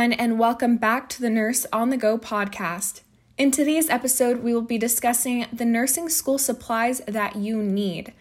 everyone, 0.00 0.18
and 0.18 0.38
welcome 0.38 0.78
back 0.78 1.10
to 1.10 1.20
the 1.20 1.28
Nurse 1.28 1.66
on 1.74 1.90
the 1.90 1.96
Go 1.98 2.16
podcast. 2.16 3.02
In 3.36 3.50
today's 3.50 3.90
episode, 3.90 4.42
we 4.42 4.54
will 4.54 4.62
be 4.62 4.78
discussing 4.78 5.44
the 5.52 5.66
nursing 5.66 6.08
school 6.08 6.38
supplies 6.38 7.02
that 7.06 7.36
you 7.36 7.62
need. 7.62 8.14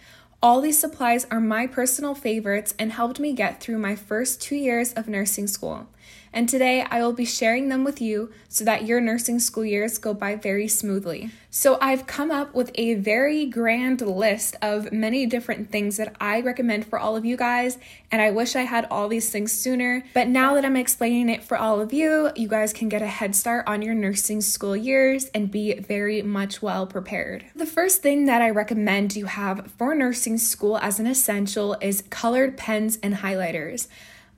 All 0.43 0.59
these 0.59 0.77
supplies 0.77 1.25
are 1.31 1.39
my 1.39 1.67
personal 1.67 2.15
favorites 2.15 2.75
and 2.77 2.91
helped 2.91 3.17
me 3.17 3.31
get 3.31 3.61
through 3.61 3.77
my 3.77 3.95
first 3.95 4.41
two 4.41 4.57
years 4.57 4.91
of 4.91 5.07
nursing 5.07 5.47
school 5.47 5.87
and 6.31 6.47
today 6.47 6.85
I 6.89 7.01
will 7.01 7.13
be 7.13 7.25
sharing 7.25 7.69
them 7.69 7.83
with 7.83 8.01
you 8.01 8.31
so 8.47 8.63
that 8.65 8.85
your 8.85 9.01
nursing 9.01 9.39
school 9.39 9.65
years 9.65 9.97
go 9.97 10.13
by 10.13 10.35
very 10.35 10.67
smoothly. 10.67 11.31
So, 11.51 11.79
I've 11.81 12.05
come 12.05 12.29
up 12.29 12.53
with 12.53 12.69
a 12.75 12.93
very 12.93 13.47
grand 13.47 14.01
list 14.01 14.55
of 14.61 14.91
many 14.91 15.25
different 15.25 15.71
things 15.71 15.97
that 15.97 16.15
I 16.21 16.41
recommend 16.41 16.85
for 16.85 16.99
all 16.99 17.15
of 17.15 17.25
you 17.25 17.35
guys, 17.35 17.79
and 18.11 18.21
I 18.21 18.29
wish 18.29 18.55
I 18.55 18.61
had 18.61 18.85
all 18.91 19.07
these 19.07 19.31
things 19.31 19.51
sooner. 19.51 20.03
But 20.13 20.27
now 20.27 20.53
that 20.53 20.63
I'm 20.63 20.75
explaining 20.75 21.27
it 21.27 21.43
for 21.43 21.57
all 21.57 21.81
of 21.81 21.91
you, 21.91 22.29
you 22.35 22.47
guys 22.47 22.71
can 22.71 22.87
get 22.87 23.01
a 23.01 23.07
head 23.07 23.35
start 23.35 23.65
on 23.65 23.81
your 23.81 23.95
nursing 23.95 24.41
school 24.41 24.77
years 24.77 25.25
and 25.33 25.49
be 25.49 25.73
very 25.73 26.21
much 26.21 26.61
well 26.61 26.85
prepared. 26.85 27.45
The 27.55 27.65
first 27.65 28.03
thing 28.03 28.25
that 28.25 28.43
I 28.43 28.51
recommend 28.51 29.15
you 29.15 29.25
have 29.25 29.71
for 29.75 29.95
nursing 29.95 30.37
school 30.37 30.77
as 30.77 30.99
an 30.99 31.07
essential 31.07 31.77
is 31.81 32.03
colored 32.11 32.57
pens 32.57 32.99
and 33.01 33.15
highlighters. 33.15 33.87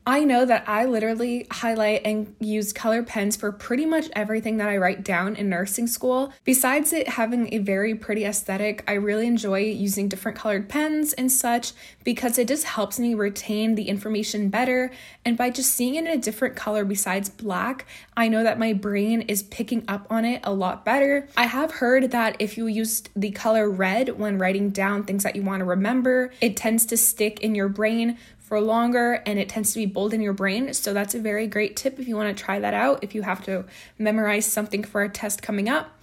I 0.06 0.24
know 0.24 0.46
that 0.46 0.68
I 0.68 0.86
literally 0.86 1.46
highlight 1.52 2.02
and 2.06 2.36
use 2.40 2.74
color 2.74 3.04
pens 3.04 3.36
for 3.36 3.52
pretty 3.52 3.86
much 3.86 4.10
everything 4.14 4.58
that 4.58 4.68
I 4.68 4.78
write 4.78 5.04
down 5.04 5.36
in 5.36 5.48
nursing 5.48 5.86
school. 5.86 6.34
Besides 6.44 6.92
it 6.92 7.08
having 7.08 7.54
a 7.54 7.60
very 7.60 7.94
pretty 7.94 8.26
aesthetic, 8.26 8.84
I 8.88 8.94
really 8.94 9.28
enjoy 9.28 9.60
using 9.60 10.10
different 10.10 10.40
colored 10.40 10.68
pens 10.68 11.14
and 11.14 11.32
such 11.32 11.74
because 12.04 12.40
it 12.40 12.48
just 12.48 12.64
helps 12.64 13.00
me 13.00 13.14
retain 13.14 13.76
the 13.76 13.90
information 13.90 14.50
better. 14.50 14.92
And 15.24 15.38
by 15.38 15.52
just 15.52 15.72
seeing 15.72 15.94
it 15.94 16.06
in 16.06 16.08
a 16.08 16.18
different 16.18 16.56
color 16.56 16.84
besides 16.84 17.30
black, 17.30 17.86
I 18.18 18.28
know 18.28 18.42
that 18.42 18.58
my 18.58 18.74
brain 18.74 19.22
is 19.22 19.44
picking 19.44 19.84
up 19.88 20.08
on 20.10 20.26
it 20.26 20.42
a 20.44 20.52
lot 20.52 20.84
better. 20.84 21.28
I 21.38 21.46
have 21.46 21.74
heard 21.74 22.10
that 22.10 22.38
if 22.40 22.58
you 22.58 22.66
use 22.66 23.04
the 23.16 23.30
color 23.30 23.70
red 23.70 24.18
when 24.18 24.40
writing 24.40 24.72
down 24.72 25.04
things 25.04 25.22
that 25.24 25.36
you 25.36 25.44
want 25.44 25.60
to 25.60 25.66
remember, 25.66 26.32
it 26.42 26.58
tends 26.58 26.88
to 26.88 26.98
stick 26.98 27.40
in 27.42 27.54
your 27.54 27.70
brain 27.70 28.18
for 28.52 28.60
longer 28.60 29.24
and 29.26 29.40
it 29.40 29.48
tends 29.48 29.72
to 29.72 29.80
be 29.80 29.86
bold 29.86 30.14
in 30.14 30.20
your 30.20 30.34
brain. 30.34 30.74
So 30.74 30.94
that's 30.94 31.16
a 31.16 31.20
very 31.22 31.48
great 31.48 31.78
tip 31.78 31.98
if 32.00 32.06
you 32.10 32.18
want 32.18 32.38
to 32.38 32.44
try 32.44 32.60
that 32.60 32.74
out, 32.74 33.02
if 33.02 33.16
you 33.16 33.22
have 33.22 33.42
to 33.46 33.64
memorize 33.98 34.46
something 34.46 34.84
for 34.84 35.04
a 35.04 35.08
test 35.08 35.42
coming 35.42 35.70
up. 35.70 35.98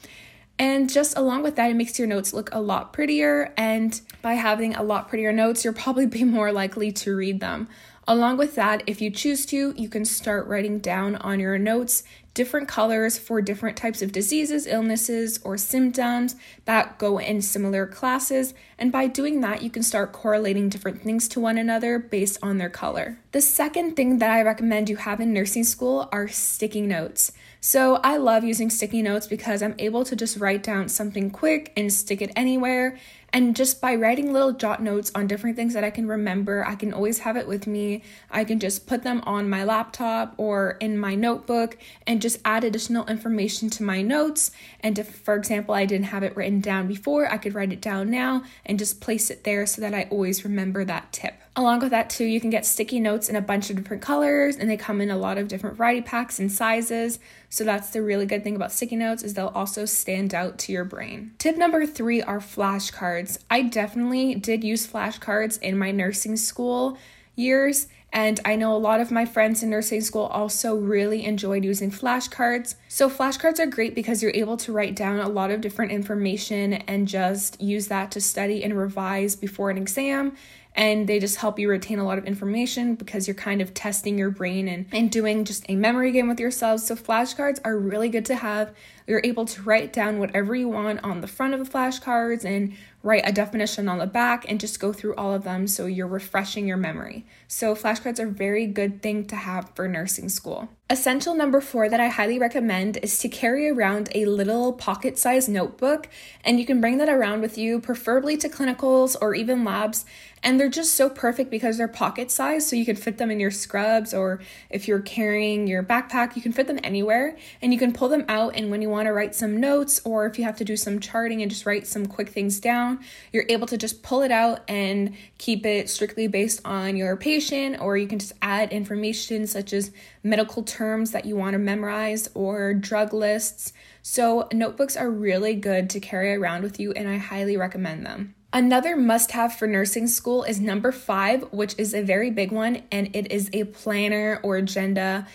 And 0.58 0.88
just 0.88 1.14
along 1.14 1.42
with 1.42 1.56
that, 1.56 1.70
it 1.70 1.74
makes 1.74 1.98
your 1.98 2.08
notes 2.08 2.32
look 2.32 2.48
a 2.54 2.58
lot 2.62 2.94
prettier. 2.94 3.52
And 3.58 4.00
by 4.22 4.32
having 4.32 4.74
a 4.74 4.82
lot 4.82 5.10
prettier 5.10 5.30
notes, 5.30 5.62
you'll 5.62 5.74
probably 5.74 6.06
be 6.20 6.24
more 6.24 6.50
likely 6.50 6.90
to 6.90 7.14
read 7.14 7.40
them. 7.40 7.68
Along 8.08 8.38
with 8.38 8.54
that, 8.54 8.82
if 8.86 9.02
you 9.02 9.10
choose 9.10 9.44
to, 9.46 9.74
you 9.76 9.90
can 9.90 10.06
start 10.06 10.46
writing 10.46 10.78
down 10.78 11.16
on 11.16 11.38
your 11.40 11.58
notes 11.58 12.04
different 12.32 12.68
colors 12.68 13.18
for 13.18 13.42
different 13.42 13.76
types 13.76 14.00
of 14.00 14.12
diseases, 14.12 14.66
illnesses, 14.66 15.40
or 15.42 15.58
symptoms 15.58 16.36
that 16.66 16.96
go 16.96 17.18
in 17.18 17.42
similar 17.42 17.84
classes. 17.84 18.54
And 18.78 18.90
by 18.90 19.08
doing 19.08 19.40
that, 19.42 19.60
you 19.60 19.68
can 19.68 19.82
start 19.82 20.12
correlating 20.12 20.68
different 20.70 21.02
things 21.02 21.28
to 21.28 21.40
one 21.40 21.58
another 21.58 21.98
based 21.98 22.38
on 22.40 22.56
their 22.56 22.70
color. 22.70 23.18
The 23.32 23.40
second 23.42 23.96
thing 23.96 24.18
that 24.20 24.30
I 24.30 24.40
recommend 24.42 24.88
you 24.88 24.96
have 24.96 25.20
in 25.20 25.34
nursing 25.34 25.64
school 25.64 26.08
are 26.10 26.28
sticky 26.28 26.82
notes. 26.82 27.32
So 27.60 27.96
I 27.96 28.18
love 28.18 28.44
using 28.44 28.70
sticky 28.70 29.02
notes 29.02 29.26
because 29.26 29.60
I'm 29.60 29.74
able 29.78 30.04
to 30.04 30.14
just 30.14 30.38
write 30.38 30.62
down 30.62 30.88
something 30.88 31.30
quick 31.30 31.72
and 31.76 31.92
stick 31.92 32.22
it 32.22 32.30
anywhere. 32.36 32.98
And 33.32 33.54
just 33.54 33.80
by 33.80 33.94
writing 33.94 34.32
little 34.32 34.52
jot 34.52 34.82
notes 34.82 35.12
on 35.14 35.26
different 35.26 35.56
things 35.56 35.74
that 35.74 35.84
I 35.84 35.90
can 35.90 36.08
remember, 36.08 36.66
I 36.66 36.74
can 36.74 36.94
always 36.94 37.20
have 37.20 37.36
it 37.36 37.46
with 37.46 37.66
me. 37.66 38.02
I 38.30 38.44
can 38.44 38.58
just 38.58 38.86
put 38.86 39.02
them 39.02 39.22
on 39.26 39.50
my 39.50 39.64
laptop 39.64 40.34
or 40.38 40.78
in 40.80 40.96
my 40.98 41.14
notebook 41.14 41.76
and 42.06 42.22
just 42.22 42.38
add 42.44 42.64
additional 42.64 43.06
information 43.06 43.68
to 43.70 43.82
my 43.82 44.00
notes. 44.00 44.50
And 44.80 44.98
if, 44.98 45.14
for 45.14 45.34
example, 45.34 45.74
I 45.74 45.84
didn't 45.84 46.06
have 46.06 46.22
it 46.22 46.36
written 46.36 46.60
down 46.60 46.88
before, 46.88 47.30
I 47.30 47.36
could 47.36 47.54
write 47.54 47.72
it 47.72 47.82
down 47.82 48.10
now 48.10 48.44
and 48.64 48.78
just 48.78 49.00
place 49.00 49.30
it 49.30 49.44
there 49.44 49.66
so 49.66 49.82
that 49.82 49.94
I 49.94 50.08
always 50.10 50.44
remember 50.44 50.84
that 50.86 51.12
tip. 51.12 51.34
Along 51.58 51.80
with 51.80 51.90
that, 51.90 52.08
too, 52.08 52.24
you 52.24 52.40
can 52.40 52.50
get 52.50 52.64
sticky 52.64 53.00
notes 53.00 53.28
in 53.28 53.34
a 53.34 53.40
bunch 53.40 53.68
of 53.68 53.74
different 53.74 54.00
colors 54.00 54.54
and 54.54 54.70
they 54.70 54.76
come 54.76 55.00
in 55.00 55.10
a 55.10 55.16
lot 55.16 55.38
of 55.38 55.48
different 55.48 55.76
variety 55.76 56.02
packs 56.02 56.38
and 56.38 56.52
sizes. 56.52 57.18
So 57.48 57.64
that's 57.64 57.90
the 57.90 58.00
really 58.00 58.26
good 58.26 58.44
thing 58.44 58.54
about 58.54 58.70
sticky 58.70 58.94
notes 58.94 59.24
is 59.24 59.34
they'll 59.34 59.48
also 59.48 59.84
stand 59.84 60.34
out 60.34 60.56
to 60.58 60.72
your 60.72 60.84
brain. 60.84 61.32
Tip 61.38 61.56
number 61.56 61.84
3 61.84 62.22
are 62.22 62.38
flashcards. 62.38 63.40
I 63.50 63.62
definitely 63.62 64.36
did 64.36 64.62
use 64.62 64.86
flashcards 64.86 65.60
in 65.60 65.76
my 65.76 65.90
nursing 65.90 66.36
school 66.36 66.96
years 67.34 67.88
and 68.12 68.40
I 68.44 68.56
know 68.56 68.74
a 68.74 68.78
lot 68.78 69.00
of 69.00 69.10
my 69.10 69.26
friends 69.26 69.62
in 69.62 69.68
nursing 69.68 70.00
school 70.00 70.26
also 70.26 70.74
really 70.74 71.26
enjoyed 71.26 71.62
using 71.64 71.90
flashcards. 71.90 72.74
So, 72.88 73.10
flashcards 73.10 73.58
are 73.58 73.66
great 73.66 73.94
because 73.94 74.22
you're 74.22 74.32
able 74.34 74.56
to 74.58 74.72
write 74.72 74.96
down 74.96 75.20
a 75.20 75.28
lot 75.28 75.50
of 75.50 75.60
different 75.60 75.92
information 75.92 76.72
and 76.72 77.06
just 77.06 77.60
use 77.60 77.88
that 77.88 78.10
to 78.12 78.20
study 78.22 78.64
and 78.64 78.78
revise 78.78 79.36
before 79.36 79.68
an 79.68 79.76
exam 79.76 80.36
and 80.74 81.08
they 81.08 81.18
just 81.18 81.36
help 81.36 81.58
you 81.58 81.68
retain 81.68 81.98
a 81.98 82.04
lot 82.04 82.18
of 82.18 82.24
information 82.24 82.94
because 82.94 83.26
you're 83.26 83.34
kind 83.34 83.60
of 83.60 83.74
testing 83.74 84.16
your 84.16 84.30
brain 84.30 84.68
and, 84.68 84.86
and 84.92 85.10
doing 85.10 85.44
just 85.44 85.64
a 85.68 85.74
memory 85.74 86.12
game 86.12 86.28
with 86.28 86.38
yourselves. 86.38 86.86
So, 86.86 86.94
flashcards 86.94 87.60
are 87.64 87.76
really 87.76 88.08
good 88.08 88.24
to 88.26 88.36
have. 88.36 88.72
You're 89.06 89.20
able 89.24 89.44
to 89.46 89.62
write 89.62 89.92
down 89.92 90.18
whatever 90.18 90.54
you 90.54 90.68
want 90.68 91.02
on 91.02 91.20
the 91.20 91.26
front 91.26 91.54
of 91.54 91.60
the 91.60 91.70
flashcards 91.70 92.44
and 92.44 92.74
write 93.02 93.22
a 93.26 93.32
definition 93.32 93.88
on 93.88 93.98
the 93.98 94.06
back 94.06 94.44
and 94.48 94.60
just 94.60 94.80
go 94.80 94.92
through 94.92 95.14
all 95.16 95.34
of 95.34 95.44
them 95.44 95.66
so 95.66 95.86
you're 95.86 96.06
refreshing 96.06 96.68
your 96.68 96.76
memory. 96.76 97.26
So, 97.46 97.74
flashcards 97.74 98.20
are 98.20 98.28
a 98.28 98.30
very 98.30 98.66
good 98.66 99.02
thing 99.02 99.26
to 99.26 99.36
have 99.36 99.70
for 99.74 99.88
nursing 99.88 100.28
school. 100.28 100.68
Essential 100.90 101.34
number 101.34 101.60
four 101.60 101.90
that 101.90 102.00
I 102.00 102.08
highly 102.08 102.38
recommend 102.38 102.96
is 103.02 103.18
to 103.18 103.28
carry 103.28 103.68
around 103.68 104.08
a 104.14 104.24
little 104.24 104.72
pocket 104.72 105.18
sized 105.18 105.50
notebook, 105.50 106.08
and 106.42 106.58
you 106.58 106.64
can 106.64 106.80
bring 106.80 106.96
that 106.96 107.10
around 107.10 107.42
with 107.42 107.58
you, 107.58 107.78
preferably 107.78 108.38
to 108.38 108.48
clinicals 108.48 109.14
or 109.20 109.34
even 109.34 109.64
labs. 109.64 110.06
And 110.40 110.58
they're 110.58 110.68
just 110.68 110.94
so 110.94 111.10
perfect 111.10 111.50
because 111.50 111.76
they're 111.76 111.88
pocket 111.88 112.30
sized, 112.30 112.68
so 112.68 112.76
you 112.76 112.86
can 112.86 112.94
fit 112.94 113.18
them 113.18 113.30
in 113.30 113.40
your 113.40 113.50
scrubs, 113.50 114.14
or 114.14 114.40
if 114.70 114.88
you're 114.88 115.00
carrying 115.00 115.66
your 115.66 115.82
backpack, 115.82 116.36
you 116.36 116.42
can 116.42 116.52
fit 116.52 116.68
them 116.68 116.78
anywhere. 116.84 117.36
And 117.60 117.72
you 117.72 117.78
can 117.78 117.92
pull 117.92 118.08
them 118.08 118.24
out, 118.26 118.54
and 118.56 118.70
when 118.70 118.80
you 118.80 118.88
want 118.88 119.06
to 119.06 119.12
write 119.12 119.34
some 119.34 119.60
notes, 119.60 120.00
or 120.04 120.24
if 120.26 120.38
you 120.38 120.44
have 120.44 120.56
to 120.58 120.64
do 120.64 120.76
some 120.76 121.00
charting 121.00 121.42
and 121.42 121.50
just 121.50 121.66
write 121.66 121.86
some 121.86 122.06
quick 122.06 122.30
things 122.30 122.60
down, 122.60 123.00
you're 123.30 123.46
able 123.48 123.66
to 123.66 123.76
just 123.76 124.02
pull 124.02 124.22
it 124.22 124.30
out 124.30 124.60
and 124.68 125.14
keep 125.36 125.66
it 125.66 125.90
strictly 125.90 126.28
based 126.28 126.62
on 126.64 126.96
your 126.96 127.14
patient, 127.16 127.78
or 127.80 127.98
you 127.98 128.06
can 128.06 128.20
just 128.20 128.32
add 128.40 128.72
information 128.72 129.46
such 129.46 129.74
as 129.74 129.90
medical 130.22 130.62
terms 130.62 131.10
that 131.12 131.24
you 131.24 131.36
want 131.36 131.54
to 131.54 131.58
memorize 131.58 132.28
or 132.34 132.74
drug 132.74 133.12
lists. 133.12 133.72
So, 134.02 134.48
notebooks 134.52 134.96
are 134.96 135.10
really 135.10 135.54
good 135.54 135.90
to 135.90 136.00
carry 136.00 136.34
around 136.34 136.62
with 136.62 136.80
you, 136.80 136.92
and 136.92 137.08
I 137.08 137.16
highly 137.18 137.56
recommend 137.56 138.06
them. 138.06 138.34
Another 138.52 138.96
must 138.96 139.32
have 139.32 139.54
for 139.54 139.66
nursing 139.66 140.06
school 140.06 140.42
is 140.42 140.58
number 140.58 140.90
five, 140.90 141.42
which 141.52 141.74
is 141.76 141.92
a 141.92 142.02
very 142.02 142.30
big 142.30 142.50
one, 142.50 142.82
and 142.90 143.14
it 143.14 143.30
is 143.30 143.50
a 143.52 143.64
planner 143.64 144.40
or 144.42 144.56
agenda. 144.56 145.26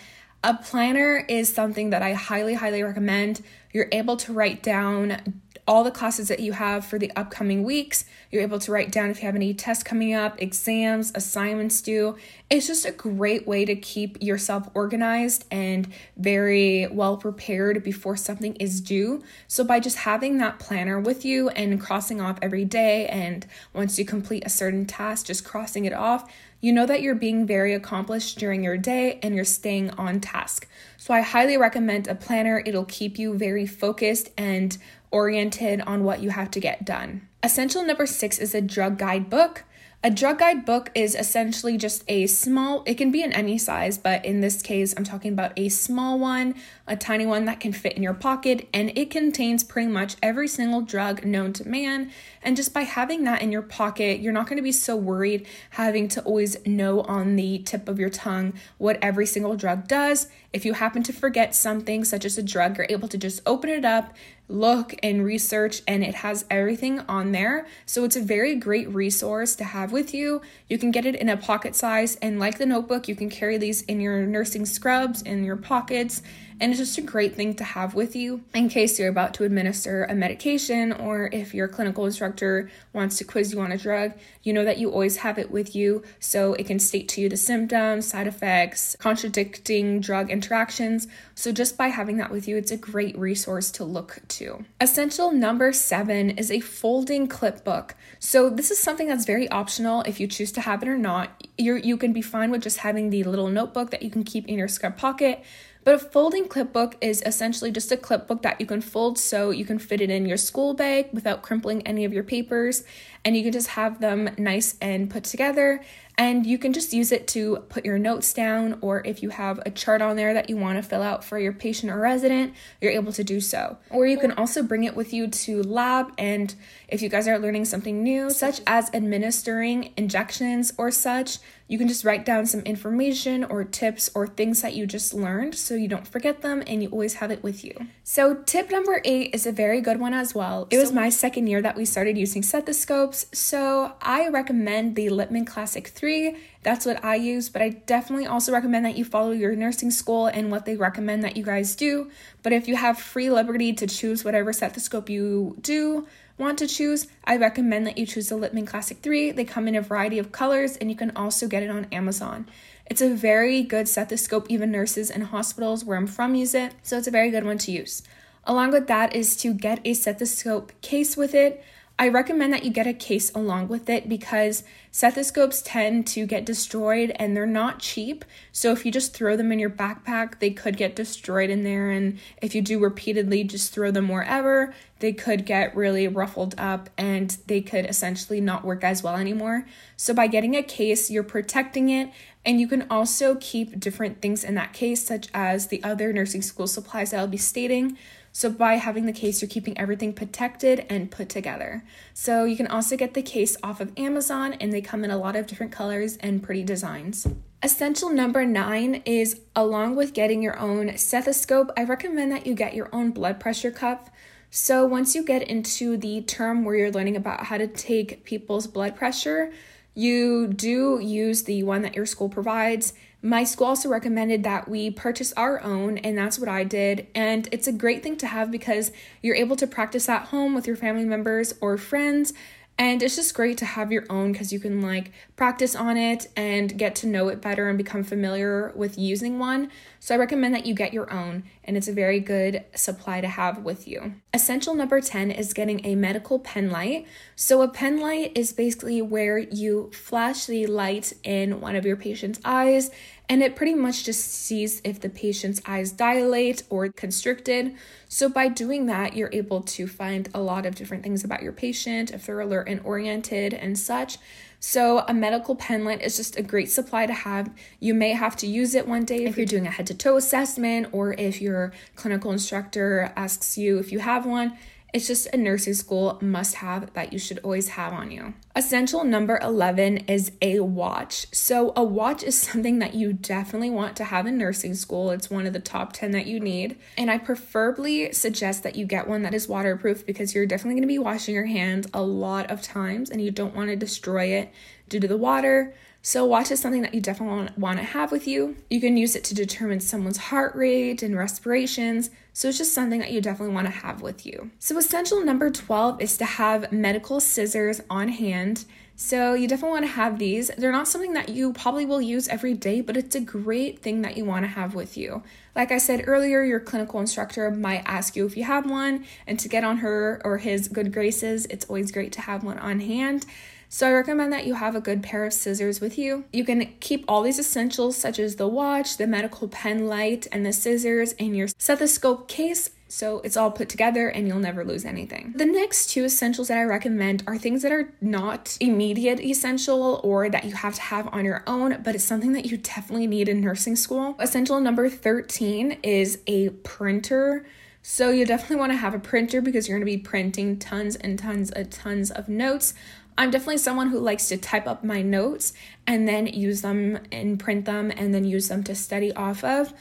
A 0.42 0.54
planner 0.54 1.24
is 1.28 1.52
something 1.52 1.90
that 1.90 2.02
I 2.02 2.12
highly, 2.12 2.54
highly 2.54 2.82
recommend. 2.82 3.40
You're 3.72 3.88
able 3.92 4.16
to 4.18 4.32
write 4.32 4.62
down 4.62 5.40
all 5.66 5.82
the 5.82 5.90
classes 5.90 6.28
that 6.28 6.40
you 6.40 6.52
have 6.52 6.84
for 6.84 6.98
the 6.98 7.10
upcoming 7.16 7.62
weeks. 7.62 8.04
You're 8.30 8.42
able 8.42 8.58
to 8.58 8.72
write 8.72 8.90
down 8.90 9.10
if 9.10 9.20
you 9.20 9.26
have 9.26 9.34
any 9.34 9.54
tests 9.54 9.82
coming 9.82 10.12
up, 10.12 10.40
exams, 10.40 11.12
assignments 11.14 11.80
due. 11.80 12.16
It's 12.50 12.66
just 12.66 12.84
a 12.84 12.92
great 12.92 13.46
way 13.46 13.64
to 13.64 13.74
keep 13.74 14.22
yourself 14.22 14.68
organized 14.74 15.46
and 15.50 15.88
very 16.16 16.86
well 16.88 17.16
prepared 17.16 17.82
before 17.82 18.16
something 18.16 18.54
is 18.56 18.80
due. 18.80 19.22
So, 19.48 19.64
by 19.64 19.80
just 19.80 19.98
having 19.98 20.38
that 20.38 20.58
planner 20.58 21.00
with 21.00 21.24
you 21.24 21.48
and 21.50 21.80
crossing 21.80 22.20
off 22.20 22.38
every 22.42 22.64
day, 22.64 23.06
and 23.08 23.46
once 23.72 23.98
you 23.98 24.04
complete 24.04 24.44
a 24.44 24.50
certain 24.50 24.84
task, 24.84 25.26
just 25.26 25.44
crossing 25.44 25.86
it 25.86 25.94
off, 25.94 26.30
you 26.64 26.72
know 26.72 26.86
that 26.86 27.02
you're 27.02 27.14
being 27.14 27.46
very 27.46 27.74
accomplished 27.74 28.38
during 28.38 28.64
your 28.64 28.78
day 28.78 29.18
and 29.22 29.34
you're 29.34 29.44
staying 29.44 29.90
on 29.90 30.18
task. 30.18 30.66
So, 30.96 31.12
I 31.12 31.20
highly 31.20 31.58
recommend 31.58 32.08
a 32.08 32.14
planner. 32.14 32.62
It'll 32.64 32.86
keep 32.86 33.18
you 33.18 33.36
very 33.36 33.66
focused 33.66 34.30
and 34.38 34.78
oriented 35.10 35.82
on 35.82 36.04
what 36.04 36.22
you 36.22 36.30
have 36.30 36.50
to 36.52 36.60
get 36.60 36.86
done. 36.86 37.28
Essential 37.42 37.84
number 37.84 38.06
six 38.06 38.38
is 38.38 38.54
a 38.54 38.62
drug 38.62 38.96
guide 38.96 39.28
book. 39.28 39.64
A 40.02 40.10
drug 40.10 40.38
guide 40.38 40.64
book 40.64 40.90
is 40.94 41.14
essentially 41.14 41.76
just 41.76 42.02
a 42.08 42.26
small, 42.26 42.82
it 42.86 42.94
can 42.94 43.10
be 43.10 43.22
in 43.22 43.32
any 43.34 43.58
size, 43.58 43.98
but 43.98 44.24
in 44.24 44.40
this 44.40 44.62
case, 44.62 44.94
I'm 44.96 45.04
talking 45.04 45.34
about 45.34 45.52
a 45.58 45.68
small 45.68 46.18
one 46.18 46.54
a 46.86 46.96
tiny 46.96 47.24
one 47.24 47.46
that 47.46 47.60
can 47.60 47.72
fit 47.72 47.94
in 47.94 48.02
your 48.02 48.14
pocket, 48.14 48.68
and 48.74 48.92
it 48.96 49.10
contains 49.10 49.64
pretty 49.64 49.90
much 49.90 50.16
every 50.22 50.46
single 50.46 50.82
drug 50.82 51.24
known 51.24 51.52
to 51.54 51.66
man. 51.66 52.10
And 52.42 52.56
just 52.56 52.74
by 52.74 52.82
having 52.82 53.24
that 53.24 53.40
in 53.40 53.50
your 53.50 53.62
pocket, 53.62 54.20
you're 54.20 54.34
not 54.34 54.46
going 54.46 54.58
to 54.58 54.62
be 54.62 54.72
so 54.72 54.94
worried 54.94 55.46
having 55.70 56.08
to 56.08 56.22
always 56.22 56.56
know 56.66 57.00
on 57.02 57.36
the 57.36 57.58
tip 57.60 57.88
of 57.88 57.98
your 57.98 58.10
tongue 58.10 58.52
what 58.76 58.98
every 59.00 59.24
single 59.24 59.56
drug 59.56 59.88
does. 59.88 60.28
If 60.52 60.66
you 60.66 60.74
happen 60.74 61.02
to 61.04 61.12
forget 61.12 61.54
something, 61.54 62.04
such 62.04 62.24
as 62.26 62.36
a 62.36 62.42
drug, 62.42 62.76
you're 62.76 62.86
able 62.90 63.08
to 63.08 63.18
just 63.18 63.40
open 63.46 63.70
it 63.70 63.84
up, 63.84 64.14
look 64.46 64.94
and 65.02 65.24
research 65.24 65.80
and 65.88 66.04
it 66.04 66.16
has 66.16 66.44
everything 66.50 67.00
on 67.00 67.32
there. 67.32 67.66
So 67.86 68.04
it's 68.04 68.16
a 68.16 68.20
very 68.20 68.54
great 68.56 68.88
resource 68.90 69.56
to 69.56 69.64
have 69.64 69.90
with 69.90 70.12
you. 70.12 70.42
You 70.68 70.76
can 70.76 70.90
get 70.90 71.06
it 71.06 71.16
in 71.16 71.30
a 71.30 71.36
pocket 71.36 71.74
size 71.74 72.16
and 72.16 72.38
like 72.38 72.58
the 72.58 72.66
notebook, 72.66 73.08
you 73.08 73.16
can 73.16 73.30
carry 73.30 73.56
these 73.56 73.82
in 73.82 74.00
your 74.00 74.26
nursing 74.26 74.66
scrubs 74.66 75.22
in 75.22 75.44
your 75.44 75.56
pockets 75.56 76.22
and 76.60 76.70
it's 76.70 76.78
just 76.78 76.98
a 76.98 77.02
great 77.02 77.34
thing 77.34 77.54
to 77.54 77.64
have 77.64 77.94
with 77.94 78.14
you 78.14 78.42
in 78.54 78.68
case 78.68 78.98
you're 78.98 79.08
about 79.08 79.34
to 79.34 79.44
administer 79.44 80.04
a 80.04 80.14
medication 80.14 80.92
or 80.92 81.28
if 81.32 81.52
your 81.54 81.68
clinical 81.68 82.04
instructor 82.06 82.70
wants 82.92 83.18
to 83.18 83.24
quiz 83.24 83.52
you 83.52 83.60
on 83.60 83.72
a 83.72 83.78
drug, 83.78 84.12
you 84.42 84.52
know 84.52 84.64
that 84.64 84.78
you 84.78 84.90
always 84.90 85.18
have 85.18 85.38
it 85.38 85.50
with 85.50 85.74
you 85.74 86.02
so 86.20 86.54
it 86.54 86.66
can 86.66 86.78
state 86.78 87.08
to 87.08 87.20
you 87.20 87.28
the 87.28 87.36
symptoms, 87.36 88.06
side 88.06 88.26
effects, 88.26 88.96
contradicting 88.98 90.00
drug 90.00 90.30
interactions. 90.30 91.08
So 91.34 91.52
just 91.52 91.76
by 91.76 91.88
having 91.88 92.16
that 92.18 92.30
with 92.30 92.46
you, 92.46 92.56
it's 92.56 92.70
a 92.70 92.76
great 92.76 93.16
resource 93.18 93.70
to 93.72 93.84
look 93.84 94.20
to. 94.28 94.64
Essential 94.80 95.32
number 95.32 95.72
seven 95.72 96.30
is 96.30 96.50
a 96.50 96.60
folding 96.60 97.26
clip 97.26 97.64
book. 97.64 97.94
So 98.18 98.48
this 98.48 98.70
is 98.70 98.78
something 98.78 99.08
that's 99.08 99.24
very 99.24 99.48
optional 99.48 100.02
if 100.02 100.20
you 100.20 100.26
choose 100.26 100.52
to 100.52 100.60
have 100.60 100.82
it 100.82 100.88
or 100.88 100.98
not. 100.98 101.46
you 101.58 101.74
you 101.76 101.96
can 101.96 102.12
be 102.12 102.22
fine 102.22 102.50
with 102.50 102.62
just 102.62 102.78
having 102.78 103.10
the 103.10 103.24
little 103.24 103.48
notebook 103.48 103.90
that 103.90 104.02
you 104.02 104.10
can 104.10 104.24
keep 104.24 104.46
in 104.48 104.58
your 104.58 104.68
scrub 104.68 104.96
pocket 104.96 105.44
but 105.84 105.94
a 105.94 105.98
folding 105.98 106.46
clipbook 106.46 106.94
is 107.00 107.22
essentially 107.26 107.70
just 107.70 107.92
a 107.92 107.96
clipbook 107.96 108.42
that 108.42 108.60
you 108.60 108.66
can 108.66 108.80
fold 108.80 109.18
so 109.18 109.50
you 109.50 109.64
can 109.64 109.78
fit 109.78 110.00
it 110.00 110.10
in 110.10 110.26
your 110.26 110.38
school 110.38 110.74
bag 110.74 111.08
without 111.12 111.42
crimpling 111.42 111.86
any 111.86 112.04
of 112.04 112.12
your 112.12 112.24
papers 112.24 112.84
and 113.24 113.36
you 113.36 113.42
can 113.42 113.52
just 113.52 113.68
have 113.68 114.00
them 114.00 114.30
nice 114.38 114.76
and 114.80 115.10
put 115.10 115.24
together 115.24 115.82
and 116.16 116.46
you 116.46 116.58
can 116.58 116.72
just 116.72 116.92
use 116.92 117.10
it 117.10 117.26
to 117.28 117.64
put 117.68 117.84
your 117.84 117.98
notes 117.98 118.32
down, 118.32 118.78
or 118.80 119.02
if 119.04 119.22
you 119.22 119.30
have 119.30 119.60
a 119.66 119.70
chart 119.70 120.00
on 120.00 120.16
there 120.16 120.34
that 120.34 120.48
you 120.48 120.56
want 120.56 120.78
to 120.78 120.82
fill 120.82 121.02
out 121.02 121.24
for 121.24 121.38
your 121.38 121.52
patient 121.52 121.90
or 121.90 121.98
resident, 121.98 122.54
you're 122.80 122.92
able 122.92 123.12
to 123.12 123.24
do 123.24 123.40
so. 123.40 123.78
Or 123.90 124.06
you 124.06 124.18
can 124.18 124.32
also 124.32 124.62
bring 124.62 124.84
it 124.84 124.94
with 124.94 125.12
you 125.12 125.26
to 125.26 125.62
lab, 125.62 126.12
and 126.16 126.54
if 126.88 127.02
you 127.02 127.08
guys 127.08 127.26
are 127.26 127.38
learning 127.38 127.64
something 127.64 128.02
new, 128.02 128.30
such 128.30 128.60
as 128.66 128.90
administering 128.94 129.92
injections 129.96 130.72
or 130.78 130.90
such, 130.90 131.38
you 131.66 131.78
can 131.78 131.88
just 131.88 132.04
write 132.04 132.26
down 132.26 132.44
some 132.44 132.60
information 132.60 133.42
or 133.42 133.64
tips 133.64 134.10
or 134.14 134.26
things 134.26 134.60
that 134.60 134.74
you 134.74 134.86
just 134.86 135.14
learned 135.14 135.54
so 135.54 135.74
you 135.74 135.88
don't 135.88 136.06
forget 136.06 136.42
them 136.42 136.62
and 136.66 136.82
you 136.82 136.90
always 136.90 137.14
have 137.14 137.30
it 137.30 137.42
with 137.42 137.64
you. 137.64 137.74
So, 138.02 138.34
tip 138.34 138.70
number 138.70 139.00
eight 139.02 139.34
is 139.34 139.46
a 139.46 139.52
very 139.52 139.80
good 139.80 139.98
one 139.98 140.12
as 140.12 140.34
well. 140.34 140.68
It 140.70 140.76
was 140.76 140.92
my 140.92 141.08
second 141.08 141.46
year 141.46 141.62
that 141.62 141.74
we 141.74 141.86
started 141.86 142.18
using 142.18 142.42
stethoscopes, 142.42 143.26
so 143.32 143.94
I 144.02 144.28
recommend 144.28 144.94
the 144.94 145.06
Littmann 145.06 145.46
Classic 145.46 145.88
3 145.88 146.03
three. 146.04 146.36
That's 146.62 146.84
what 146.84 147.02
I 147.02 147.14
use, 147.14 147.48
but 147.48 147.62
I 147.62 147.70
definitely 147.70 148.26
also 148.26 148.52
recommend 148.52 148.84
that 148.84 148.98
you 148.98 149.06
follow 149.06 149.30
your 149.30 149.56
nursing 149.56 149.90
school 149.90 150.26
and 150.26 150.50
what 150.50 150.66
they 150.66 150.76
recommend 150.76 151.24
that 151.24 151.34
you 151.34 151.42
guys 151.42 151.74
do. 151.74 152.10
But 152.42 152.52
if 152.52 152.68
you 152.68 152.76
have 152.76 152.98
free 152.98 153.30
liberty 153.30 153.72
to 153.72 153.86
choose 153.86 154.22
whatever 154.22 154.52
stethoscope 154.52 155.08
you 155.08 155.56
do 155.62 156.06
want 156.36 156.58
to 156.58 156.66
choose, 156.66 157.06
I 157.24 157.38
recommend 157.38 157.86
that 157.86 157.96
you 157.96 158.04
choose 158.04 158.28
the 158.28 158.36
Littmann 158.36 158.66
Classic 158.66 158.98
3. 158.98 159.30
They 159.30 159.46
come 159.46 159.66
in 159.66 159.76
a 159.76 159.80
variety 159.80 160.18
of 160.18 160.30
colors 160.30 160.76
and 160.76 160.90
you 160.90 160.96
can 160.96 161.10
also 161.16 161.48
get 161.48 161.62
it 161.62 161.70
on 161.70 161.86
Amazon. 161.90 162.46
It's 162.84 163.00
a 163.00 163.14
very 163.14 163.62
good 163.62 163.88
stethoscope, 163.88 164.44
even 164.50 164.70
nurses 164.70 165.10
and 165.10 165.24
hospitals 165.24 165.86
where 165.86 165.96
I'm 165.96 166.06
from 166.06 166.34
use 166.34 166.54
it, 166.54 166.74
so 166.82 166.98
it's 166.98 167.06
a 167.06 167.10
very 167.10 167.30
good 167.30 167.44
one 167.44 167.56
to 167.58 167.72
use. 167.72 168.02
Along 168.44 168.72
with 168.72 168.88
that 168.88 169.16
is 169.16 169.36
to 169.38 169.54
get 169.54 169.80
a 169.86 169.94
stethoscope 169.94 170.70
case 170.82 171.16
with 171.16 171.34
it. 171.34 171.64
I 171.96 172.08
recommend 172.08 172.52
that 172.52 172.64
you 172.64 172.72
get 172.72 172.88
a 172.88 172.92
case 172.92 173.30
along 173.36 173.68
with 173.68 173.88
it 173.88 174.08
because 174.08 174.64
stethoscopes 174.90 175.62
tend 175.62 176.08
to 176.08 176.26
get 176.26 176.44
destroyed 176.44 177.12
and 177.16 177.36
they're 177.36 177.46
not 177.46 177.78
cheap. 177.78 178.24
So 178.50 178.72
if 178.72 178.84
you 178.84 178.90
just 178.90 179.14
throw 179.14 179.36
them 179.36 179.52
in 179.52 179.60
your 179.60 179.70
backpack, 179.70 180.40
they 180.40 180.50
could 180.50 180.76
get 180.76 180.96
destroyed 180.96 181.50
in 181.50 181.62
there. 181.62 181.90
And 181.90 182.18
if 182.42 182.52
you 182.52 182.62
do 182.62 182.80
repeatedly 182.80 183.44
just 183.44 183.72
throw 183.72 183.92
them 183.92 184.08
wherever, 184.08 184.74
they 184.98 185.12
could 185.12 185.46
get 185.46 185.76
really 185.76 186.08
ruffled 186.08 186.56
up 186.58 186.90
and 186.98 187.36
they 187.46 187.60
could 187.60 187.86
essentially 187.86 188.40
not 188.40 188.64
work 188.64 188.82
as 188.82 189.04
well 189.04 189.14
anymore. 189.14 189.64
So 189.96 190.12
by 190.12 190.26
getting 190.26 190.56
a 190.56 190.64
case, 190.64 191.12
you're 191.12 191.22
protecting 191.22 191.90
it 191.90 192.10
and 192.44 192.60
you 192.60 192.66
can 192.66 192.86
also 192.90 193.36
keep 193.36 193.78
different 193.78 194.20
things 194.20 194.42
in 194.42 194.56
that 194.56 194.72
case, 194.72 195.06
such 195.06 195.28
as 195.32 195.68
the 195.68 195.82
other 195.84 196.12
nursing 196.12 196.42
school 196.42 196.66
supplies 196.66 197.12
that 197.12 197.20
I'll 197.20 197.28
be 197.28 197.36
stating. 197.36 197.96
So 198.36 198.50
by 198.50 198.74
having 198.74 199.06
the 199.06 199.12
case, 199.12 199.40
you're 199.40 199.48
keeping 199.48 199.78
everything 199.78 200.12
protected 200.12 200.86
and 200.90 201.08
put 201.08 201.28
together. 201.28 201.84
So 202.14 202.44
you 202.44 202.56
can 202.56 202.66
also 202.66 202.96
get 202.96 203.14
the 203.14 203.22
case 203.22 203.56
off 203.62 203.80
of 203.80 203.92
Amazon 203.96 204.54
and 204.54 204.72
they 204.72 204.80
come 204.80 205.04
in 205.04 205.12
a 205.12 205.16
lot 205.16 205.36
of 205.36 205.46
different 205.46 205.70
colors 205.70 206.16
and 206.16 206.42
pretty 206.42 206.64
designs. 206.64 207.28
Essential 207.62 208.10
number 208.10 208.44
nine 208.44 209.02
is 209.06 209.40
along 209.54 209.94
with 209.94 210.14
getting 210.14 210.42
your 210.42 210.58
own 210.58 210.98
stethoscope, 210.98 211.70
I 211.76 211.84
recommend 211.84 212.32
that 212.32 212.44
you 212.44 212.54
get 212.54 212.74
your 212.74 212.88
own 212.92 213.12
blood 213.12 213.38
pressure 213.38 213.70
cuff. 213.70 214.10
So 214.50 214.84
once 214.84 215.14
you 215.14 215.22
get 215.22 215.44
into 215.44 215.96
the 215.96 216.20
term 216.22 216.64
where 216.64 216.74
you're 216.74 216.90
learning 216.90 217.14
about 217.14 217.44
how 217.44 217.56
to 217.56 217.68
take 217.68 218.24
people's 218.24 218.66
blood 218.66 218.96
pressure, 218.96 219.52
you 219.94 220.48
do 220.48 220.98
use 220.98 221.44
the 221.44 221.62
one 221.62 221.82
that 221.82 221.94
your 221.94 222.04
school 222.04 222.28
provides 222.28 222.94
my 223.24 223.42
school 223.42 223.68
also 223.68 223.88
recommended 223.88 224.42
that 224.42 224.68
we 224.68 224.90
purchase 224.90 225.32
our 225.32 225.62
own, 225.62 225.96
and 225.96 226.16
that's 226.16 226.38
what 226.38 226.48
I 226.48 226.62
did. 226.62 227.06
And 227.14 227.48
it's 227.50 227.66
a 227.66 227.72
great 227.72 228.02
thing 228.02 228.18
to 228.18 228.26
have 228.26 228.50
because 228.50 228.92
you're 229.22 229.34
able 229.34 229.56
to 229.56 229.66
practice 229.66 230.10
at 230.10 230.26
home 230.26 230.54
with 230.54 230.66
your 230.66 230.76
family 230.76 231.06
members 231.06 231.54
or 231.62 231.78
friends 231.78 232.34
and 232.76 233.02
it's 233.02 233.14
just 233.16 233.34
great 233.34 233.56
to 233.58 233.64
have 233.64 233.92
your 233.92 234.04
own 234.10 234.32
because 234.32 234.52
you 234.52 234.58
can 234.58 234.80
like 234.80 235.12
practice 235.36 235.76
on 235.76 235.96
it 235.96 236.26
and 236.36 236.76
get 236.76 236.96
to 236.96 237.06
know 237.06 237.28
it 237.28 237.40
better 237.40 237.68
and 237.68 237.78
become 237.78 238.02
familiar 238.02 238.72
with 238.74 238.98
using 238.98 239.38
one. 239.38 239.70
So 240.00 240.14
I 240.14 240.18
recommend 240.18 240.54
that 240.54 240.66
you 240.66 240.74
get 240.74 240.92
your 240.92 241.10
own, 241.12 241.44
and 241.62 241.76
it's 241.76 241.88
a 241.88 241.92
very 241.92 242.20
good 242.20 242.64
supply 242.74 243.20
to 243.20 243.28
have 243.28 243.58
with 243.58 243.86
you. 243.86 244.14
Essential 244.32 244.74
number 244.74 245.00
10 245.00 245.30
is 245.30 245.54
getting 245.54 245.86
a 245.86 245.94
medical 245.94 246.38
pen 246.38 246.70
light. 246.70 247.06
So 247.36 247.62
a 247.62 247.68
pen 247.68 248.00
light 248.00 248.32
is 248.34 248.52
basically 248.52 249.00
where 249.00 249.38
you 249.38 249.90
flash 249.94 250.46
the 250.46 250.66
light 250.66 251.12
in 251.22 251.60
one 251.60 251.76
of 251.76 251.86
your 251.86 251.96
patient's 251.96 252.40
eyes 252.44 252.90
and 253.28 253.42
it 253.42 253.56
pretty 253.56 253.74
much 253.74 254.04
just 254.04 254.32
sees 254.32 254.80
if 254.84 255.00
the 255.00 255.08
patient's 255.08 255.60
eyes 255.66 255.92
dilate 255.92 256.62
or 256.68 256.88
constricted. 256.90 257.74
So, 258.08 258.28
by 258.28 258.48
doing 258.48 258.86
that, 258.86 259.16
you're 259.16 259.30
able 259.32 259.62
to 259.62 259.86
find 259.86 260.28
a 260.34 260.40
lot 260.40 260.66
of 260.66 260.74
different 260.74 261.02
things 261.02 261.24
about 261.24 261.42
your 261.42 261.52
patient 261.52 262.10
if 262.10 262.26
they're 262.26 262.40
alert 262.40 262.68
and 262.68 262.80
oriented 262.84 263.54
and 263.54 263.78
such. 263.78 264.18
So, 264.60 265.04
a 265.08 265.14
medical 265.14 265.56
pen 265.56 265.84
light 265.84 266.02
is 266.02 266.16
just 266.16 266.38
a 266.38 266.42
great 266.42 266.70
supply 266.70 267.06
to 267.06 267.14
have. 267.14 267.50
You 267.80 267.94
may 267.94 268.12
have 268.12 268.36
to 268.36 268.46
use 268.46 268.74
it 268.74 268.86
one 268.86 269.04
day 269.04 269.24
if 269.24 269.36
you're 269.36 269.46
doing 269.46 269.66
a 269.66 269.70
head 269.70 269.86
to 269.88 269.94
toe 269.94 270.16
assessment 270.16 270.88
or 270.92 271.14
if 271.14 271.40
your 271.40 271.72
clinical 271.96 272.30
instructor 272.30 273.12
asks 273.16 273.56
you 273.56 273.78
if 273.78 273.90
you 273.90 274.00
have 274.00 274.26
one. 274.26 274.56
It's 274.94 275.08
just 275.08 275.26
a 275.32 275.36
nursing 275.36 275.74
school 275.74 276.18
must 276.22 276.54
have 276.54 276.92
that 276.92 277.12
you 277.12 277.18
should 277.18 277.40
always 277.40 277.70
have 277.70 277.92
on 277.92 278.12
you. 278.12 278.34
Essential 278.54 279.02
number 279.02 279.40
11 279.42 280.04
is 280.06 280.30
a 280.40 280.60
watch. 280.60 281.26
So, 281.34 281.72
a 281.74 281.82
watch 281.82 282.22
is 282.22 282.40
something 282.40 282.78
that 282.78 282.94
you 282.94 283.12
definitely 283.12 283.70
want 283.70 283.96
to 283.96 284.04
have 284.04 284.24
in 284.28 284.38
nursing 284.38 284.74
school. 284.74 285.10
It's 285.10 285.28
one 285.28 285.46
of 285.46 285.52
the 285.52 285.58
top 285.58 285.94
10 285.94 286.12
that 286.12 286.26
you 286.26 286.38
need. 286.38 286.78
And 286.96 287.10
I 287.10 287.18
preferably 287.18 288.12
suggest 288.12 288.62
that 288.62 288.76
you 288.76 288.86
get 288.86 289.08
one 289.08 289.22
that 289.22 289.34
is 289.34 289.48
waterproof 289.48 290.06
because 290.06 290.32
you're 290.32 290.46
definitely 290.46 290.74
going 290.74 290.82
to 290.82 290.94
be 290.94 291.00
washing 291.00 291.34
your 291.34 291.46
hands 291.46 291.88
a 291.92 292.02
lot 292.02 292.48
of 292.48 292.62
times 292.62 293.10
and 293.10 293.20
you 293.20 293.32
don't 293.32 293.56
want 293.56 293.70
to 293.70 293.76
destroy 293.76 294.26
it 294.26 294.52
due 294.88 295.00
to 295.00 295.08
the 295.08 295.16
water. 295.16 295.74
So, 296.06 296.26
watch 296.26 296.50
is 296.50 296.60
something 296.60 296.82
that 296.82 296.92
you 296.92 297.00
definitely 297.00 297.48
want 297.56 297.78
to 297.78 297.84
have 297.84 298.12
with 298.12 298.28
you. 298.28 298.56
You 298.68 298.78
can 298.78 298.98
use 298.98 299.16
it 299.16 299.24
to 299.24 299.34
determine 299.34 299.80
someone's 299.80 300.18
heart 300.18 300.54
rate 300.54 301.02
and 301.02 301.16
respirations. 301.16 302.10
So, 302.34 302.48
it's 302.48 302.58
just 302.58 302.74
something 302.74 303.00
that 303.00 303.10
you 303.10 303.22
definitely 303.22 303.54
want 303.54 303.68
to 303.68 303.72
have 303.72 304.02
with 304.02 304.26
you. 304.26 304.50
So, 304.58 304.76
essential 304.76 305.24
number 305.24 305.50
12 305.50 306.02
is 306.02 306.18
to 306.18 306.26
have 306.26 306.70
medical 306.70 307.20
scissors 307.20 307.80
on 307.88 308.08
hand. 308.08 308.66
So, 308.96 309.32
you 309.32 309.48
definitely 309.48 309.80
want 309.80 309.86
to 309.86 309.92
have 309.92 310.18
these. 310.18 310.50
They're 310.58 310.70
not 310.70 310.88
something 310.88 311.14
that 311.14 311.30
you 311.30 311.54
probably 311.54 311.86
will 311.86 312.02
use 312.02 312.28
every 312.28 312.52
day, 312.52 312.82
but 312.82 312.98
it's 312.98 313.16
a 313.16 313.20
great 313.20 313.78
thing 313.78 314.02
that 314.02 314.18
you 314.18 314.26
want 314.26 314.44
to 314.44 314.48
have 314.48 314.74
with 314.74 314.98
you. 314.98 315.22
Like 315.56 315.72
I 315.72 315.78
said 315.78 316.04
earlier, 316.06 316.42
your 316.42 316.60
clinical 316.60 317.00
instructor 317.00 317.50
might 317.50 317.82
ask 317.86 318.14
you 318.14 318.26
if 318.26 318.36
you 318.36 318.44
have 318.44 318.68
one, 318.68 319.06
and 319.26 319.38
to 319.40 319.48
get 319.48 319.64
on 319.64 319.78
her 319.78 320.20
or 320.22 320.36
his 320.36 320.68
good 320.68 320.92
graces, 320.92 321.46
it's 321.46 321.64
always 321.64 321.90
great 321.90 322.12
to 322.12 322.20
have 322.20 322.44
one 322.44 322.58
on 322.58 322.80
hand. 322.80 323.24
So 323.74 323.88
I 323.88 323.92
recommend 323.92 324.32
that 324.32 324.46
you 324.46 324.54
have 324.54 324.76
a 324.76 324.80
good 324.80 325.02
pair 325.02 325.24
of 325.24 325.32
scissors 325.32 325.80
with 325.80 325.98
you. 325.98 326.26
You 326.32 326.44
can 326.44 326.74
keep 326.78 327.04
all 327.08 327.22
these 327.22 327.40
essentials 327.40 327.96
such 327.96 328.20
as 328.20 328.36
the 328.36 328.46
watch, 328.46 328.98
the 328.98 329.06
medical 329.08 329.48
pen 329.48 329.88
light, 329.88 330.28
and 330.30 330.46
the 330.46 330.52
scissors 330.52 331.10
in 331.14 331.34
your 331.34 331.48
stethoscope 331.48 332.28
case 332.28 332.70
So 332.86 333.18
it's 333.24 333.36
all 333.36 333.50
put 333.50 333.68
together 333.68 334.06
and 334.06 334.28
you'll 334.28 334.38
never 334.38 334.64
lose 334.64 334.84
anything. 334.84 335.32
The 335.34 335.44
next 335.44 335.90
two 335.90 336.04
essentials 336.04 336.46
that 336.46 336.58
I 336.58 336.62
recommend 336.62 337.24
are 337.26 337.36
things 337.36 337.62
that 337.62 337.72
are 337.72 337.92
not 338.00 338.56
immediate 338.60 339.18
essential 339.18 340.00
or 340.04 340.28
that 340.28 340.44
you 340.44 340.52
have 340.52 340.76
to 340.76 340.82
have 340.82 341.12
on 341.12 341.24
your 341.24 341.42
own, 341.48 341.82
but 341.82 341.96
it's 341.96 342.04
something 342.04 342.32
that 342.34 342.46
you 342.46 342.56
definitely 342.56 343.08
need 343.08 343.28
in 343.28 343.40
nursing 343.40 343.74
school. 343.74 344.14
Essential 344.20 344.60
number 344.60 344.88
13 344.88 345.78
is 345.82 346.20
a 346.28 346.50
printer. 346.50 347.44
So 347.86 348.08
you 348.08 348.24
definitely 348.24 348.56
want 348.56 348.72
to 348.72 348.78
have 348.78 348.94
a 348.94 348.98
printer 348.98 349.42
because 349.42 349.68
you're 349.68 349.76
going 349.76 349.86
to 349.86 349.92
be 349.92 350.02
printing 350.02 350.58
tons 350.58 350.96
and 350.96 351.18
tons 351.18 351.50
and 351.50 351.70
tons 351.70 352.10
of 352.10 352.30
notes. 352.30 352.72
I'm 353.16 353.30
definitely 353.30 353.58
someone 353.58 353.88
who 353.88 354.00
likes 354.00 354.28
to 354.28 354.36
type 354.36 354.66
up 354.66 354.82
my 354.82 355.02
notes 355.02 355.52
and 355.86 356.08
then 356.08 356.26
use 356.26 356.62
them 356.62 356.98
and 357.12 357.38
print 357.38 357.64
them 357.64 357.90
and 357.90 358.12
then 358.12 358.24
use 358.24 358.48
them 358.48 358.64
to 358.64 358.74
study 358.74 359.12
off 359.14 359.44
of. 359.44 359.72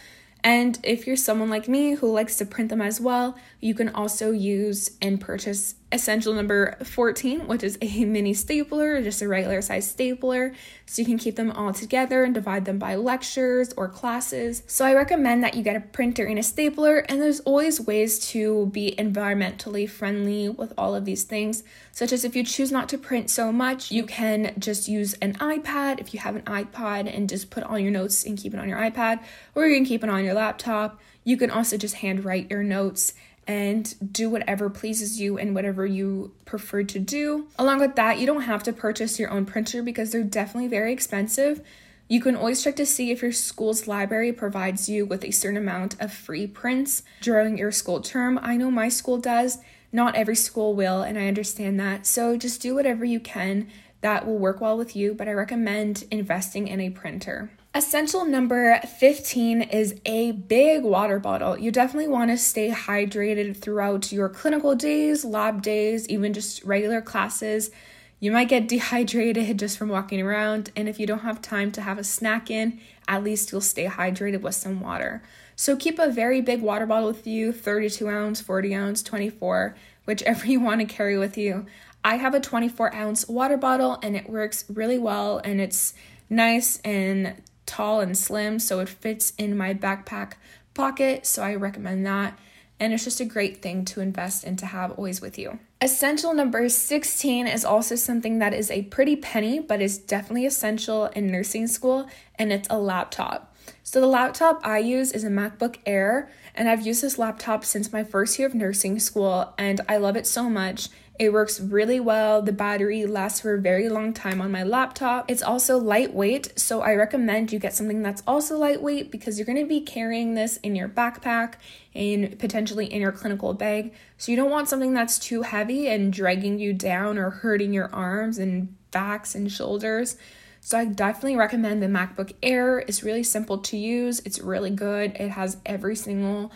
And 0.44 0.78
if 0.84 1.08
you're 1.08 1.16
someone 1.16 1.50
like 1.50 1.68
me 1.68 1.94
who 1.94 2.12
likes 2.12 2.36
to 2.38 2.46
print 2.46 2.70
them 2.70 2.82
as 2.82 3.00
well, 3.00 3.38
you 3.62 3.74
can 3.74 3.90
also 3.90 4.32
use 4.32 4.92
and 5.02 5.20
purchase 5.20 5.76
essential 5.94 6.34
number 6.34 6.76
14, 6.84 7.48
which 7.48 7.64
is 7.64 7.78
a 7.82 8.06
mini 8.06 8.34
stapler, 8.34 9.02
just 9.02 9.22
a 9.22 9.28
regular 9.28 9.62
size 9.62 9.90
stapler. 9.90 10.54
So 10.86 11.02
you 11.02 11.06
can 11.06 11.18
keep 11.18 11.36
them 11.36 11.52
all 11.52 11.72
together 11.72 12.24
and 12.24 12.34
divide 12.34 12.66
them 12.66 12.80
by 12.80 12.96
lectures 12.96 13.74
or 13.78 13.88
classes. 13.88 14.64
So 14.68 14.86
I 14.86 14.94
recommend 14.94 15.44
that 15.44 15.54
you 15.56 15.64
get 15.64 15.76
a 15.76 15.80
printer 15.80 16.26
and 16.26 16.38
a 16.38 16.44
stapler, 16.44 17.00
and 17.00 17.22
there's 17.22 17.40
always 17.42 17.80
ways 17.80 18.20
to 18.32 18.66
be 18.68 18.94
environmentally 18.98 19.90
friendly 19.90 20.50
with 20.50 20.74
all 20.78 20.96
of 20.96 21.06
these 21.06 21.24
things, 21.24 21.64
such 21.92 22.12
as 22.12 22.26
if 22.26 22.36
you 22.36 22.44
choose 22.44 22.72
not 22.72 22.90
to 22.90 22.98
print 22.98 23.30
so 23.30 23.52
much, 23.52 23.92
you 23.92 24.06
can 24.06 24.54
just 24.58 24.88
use 24.88 25.14
an 25.16 25.36
iPad 25.36 26.00
if 26.00 26.14
you 26.14 26.20
have 26.20 26.36
an 26.36 26.42
iPod 26.44 27.14
and 27.16 27.30
just 27.30 27.50
put 27.50 27.64
all 27.64 27.80
your 27.80 27.92
notes 27.92 28.26
and 28.26 28.38
keep 28.38 28.54
it 28.54 28.60
on 28.60 28.68
your 28.68 28.80
iPad, 28.80 29.24
or 29.56 29.66
you 29.66 29.76
can 29.76 29.86
keep 29.86 30.04
it 30.04 30.10
on 30.10 30.24
your 30.24 30.34
laptop. 30.34 31.00
You 31.24 31.38
can 31.38 31.50
also 31.50 31.78
just 31.78 31.96
handwrite 31.96 32.52
your 32.52 32.64
notes 32.64 33.14
and 33.48 34.14
do 34.14 34.30
whatever 34.30 34.70
pleases 34.70 35.20
you 35.20 35.38
and 35.38 35.54
whatever 35.54 35.86
you 35.86 36.34
prefer 36.46 36.84
to 36.84 37.00
do. 37.00 37.48
Along 37.58 37.80
with 37.80 37.96
that, 37.96 38.20
you 38.20 38.26
don't 38.26 38.42
have 38.42 38.64
to 38.64 38.74
purchase 38.74 39.20
your 39.20 39.30
own 39.30 39.46
printer 39.46 39.84
because 39.84 40.12
they're 40.12 40.24
definitely 40.24 40.70
very 40.70 40.94
expensive. 40.94 41.62
You 42.08 42.22
can 42.22 42.36
always 42.36 42.64
check 42.64 42.76
to 42.78 42.86
see 42.86 43.12
if 43.12 43.22
your 43.22 43.32
school's 43.32 43.88
library 43.88 44.34
provides 44.34 44.90
you 44.90 45.06
with 45.06 45.24
a 45.24 45.32
certain 45.32 45.58
amount 45.58 46.00
of 46.00 46.14
free 46.14 46.48
prints 46.48 47.04
during 47.22 47.58
your 47.58 47.72
school 47.72 48.02
term. 48.02 48.40
I 48.42 48.58
know 48.58 48.70
my 48.70 48.90
school 48.90 49.18
does. 49.18 49.60
Not 49.92 50.16
every 50.16 50.36
school 50.36 50.74
will, 50.74 51.02
and 51.02 51.18
I 51.18 51.28
understand 51.28 51.80
that. 51.80 52.06
So 52.06 52.36
just 52.36 52.62
do 52.62 52.76
whatever 52.76 53.06
you 53.06 53.20
can 53.20 53.70
that 54.02 54.26
will 54.26 54.38
work 54.38 54.60
well 54.60 54.78
with 54.78 54.96
you, 54.96 55.14
but 55.14 55.30
I 55.30 55.32
recommend 55.32 56.04
investing 56.12 56.68
in 56.68 56.82
a 56.82 56.90
printer. 56.90 57.52
Essential 57.76 58.24
number 58.24 58.80
15 58.82 59.64
is 59.64 60.00
a 60.06 60.32
big 60.34 60.84
water 60.84 61.18
bottle. 61.18 61.58
You 61.58 61.72
definitely 61.72 62.08
want 62.08 62.30
to 62.30 62.38
stay 62.38 62.70
hydrated 62.70 63.58
throughout 63.58 64.12
your 64.12 64.30
clinical 64.30 64.76
days, 64.76 65.26
lab 65.26 65.64
days, 65.64 66.08
even 66.08 66.34
just 66.34 66.64
regular 66.64 67.02
classes. 67.02 67.72
You 68.20 68.32
might 68.32 68.48
get 68.48 68.68
dehydrated 68.68 69.58
just 69.58 69.80
from 69.80 69.90
walking 69.90 70.22
around, 70.22 70.72
and 70.76 70.88
if 70.88 71.00
you 71.00 71.08
don't 71.08 71.22
have 71.22 71.42
time 71.42 71.72
to 71.72 71.82
have 71.82 71.98
a 71.98 72.04
snack 72.04 72.52
in, 72.52 72.80
at 73.08 73.24
least 73.24 73.52
you'll 73.52 73.60
stay 73.60 73.88
hydrated 73.88 74.42
with 74.42 74.54
some 74.54 74.80
water. 74.80 75.24
So 75.56 75.76
keep 75.76 75.98
a 75.98 76.12
very 76.12 76.42
big 76.42 76.62
water 76.62 76.86
bottle 76.86 77.08
with 77.08 77.26
you 77.26 77.52
32 77.52 78.08
ounce, 78.08 78.40
40 78.40 78.76
ounce, 78.76 79.02
24, 79.02 79.76
whichever 80.06 80.46
you 80.46 80.60
want 80.60 80.82
to 80.82 80.86
carry 80.86 81.18
with 81.18 81.40
you. 81.40 81.66
I 82.04 82.18
have 82.18 82.36
a 82.36 82.40
24 82.40 82.94
ounce 82.94 83.28
water 83.28 83.58
bottle 83.58 83.98
and 84.04 84.16
it 84.16 84.30
works 84.30 84.64
really 84.70 85.00
well 85.00 85.40
and 85.40 85.60
it's 85.60 85.96
nice 86.30 86.78
and 86.82 87.42
tall 87.66 88.00
and 88.02 88.18
slim, 88.18 88.60
so 88.60 88.80
it 88.80 88.90
fits 88.90 89.34
in 89.38 89.58
my 89.58 89.74
backpack 89.74 90.34
pocket. 90.74 91.26
So 91.26 91.44
I 91.44 91.56
recommend 91.56 92.06
that. 92.06 92.38
And 92.80 92.92
it's 92.92 93.04
just 93.04 93.20
a 93.20 93.26
great 93.26 93.62
thing 93.62 93.86
to 93.86 94.02
invest 94.02 94.44
in 94.44 94.58
to 94.58 94.66
have 94.66 94.92
always 94.92 95.22
with 95.22 95.38
you. 95.38 95.60
Essential 95.80 96.34
number 96.34 96.68
16 96.70 97.46
is 97.48 97.64
also 97.64 97.96
something 97.96 98.40
that 98.40 98.54
is 98.54 98.72
a 98.72 98.84
pretty 98.84 99.16
penny, 99.16 99.60
but 99.60 99.82
is 99.82 99.98
definitely 99.98 100.46
essential 100.46 101.06
in 101.08 101.28
nursing 101.28 101.68
school, 101.68 102.10
and 102.36 102.52
it's 102.52 102.68
a 102.70 102.80
laptop. 102.80 103.56
So, 103.84 104.02
the 104.02 104.08
laptop 104.08 104.66
I 104.66 104.80
use 104.80 105.12
is 105.12 105.24
a 105.24 105.30
MacBook 105.30 105.78
Air, 105.86 106.30
and 106.56 106.68
I've 106.70 106.86
used 106.86 107.04
this 107.04 107.18
laptop 107.18 107.64
since 107.64 107.94
my 107.94 108.04
first 108.04 108.40
year 108.40 108.48
of 108.48 108.56
nursing 108.56 109.00
school, 109.00 109.54
and 109.58 109.82
I 109.88 109.98
love 109.98 110.16
it 110.16 110.26
so 110.26 110.50
much. 110.50 110.90
It 111.20 111.32
works 111.32 111.60
really 111.60 112.00
well. 112.00 112.42
The 112.42 112.52
battery 112.52 113.06
lasts 113.06 113.42
for 113.42 113.54
a 113.54 113.62
very 113.62 113.88
long 113.88 114.14
time 114.14 114.42
on 114.42 114.52
my 114.52 114.64
laptop. 114.64 115.30
It's 115.30 115.44
also 115.44 115.78
lightweight, 115.78 116.58
so 116.58 116.82
I 116.82 116.96
recommend 116.96 117.52
you 117.52 117.60
get 117.60 117.76
something 117.76 118.02
that's 118.02 118.24
also 118.26 118.58
lightweight 118.58 119.12
because 119.12 119.38
you're 119.38 119.46
going 119.46 119.60
to 119.60 119.66
be 119.66 119.82
carrying 119.82 120.34
this 120.34 120.58
in 120.58 120.76
your 120.76 120.90
backpack 120.90 121.54
and 121.94 122.40
potentially 122.40 122.92
in 122.92 123.00
your 123.00 123.12
clinical 123.12 123.54
bag. 123.54 123.94
So 124.18 124.32
you 124.32 124.36
don't 124.36 124.50
want 124.50 124.70
something 124.70 124.96
that's 124.96 125.20
too 125.20 125.44
heavy 125.44 125.88
and 125.88 126.12
dragging 126.12 126.58
you 126.58 126.74
down 126.74 127.20
or 127.20 127.30
hurting 127.30 127.74
your 127.74 127.94
arms 127.94 128.40
and 128.40 128.76
backs 128.90 129.36
and 129.36 129.52
shoulders. 129.52 130.18
So 130.62 130.80
I 130.80 130.86
definitely 130.86 131.36
recommend 131.36 131.84
the 131.84 131.88
MacBook 131.88 132.34
Air. 132.42 132.80
It's 132.80 133.04
really 133.04 133.24
simple 133.24 133.60
to 133.60 133.78
use. 133.78 134.20
It's 134.22 134.40
really 134.40 134.72
good. 134.72 135.12
It 135.20 135.30
has 135.30 135.58
every 135.64 135.96
single 135.96 136.52